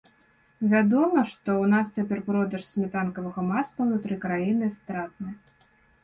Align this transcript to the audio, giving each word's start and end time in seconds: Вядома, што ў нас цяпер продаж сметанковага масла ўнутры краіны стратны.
Вядома, 0.69 1.19
што 1.31 1.49
ў 1.57 1.65
нас 1.73 1.91
цяпер 1.99 2.19
продаж 2.29 2.63
сметанковага 2.69 3.43
масла 3.49 3.79
ўнутры 3.89 4.17
краіны 4.23 4.71
стратны. 4.79 5.29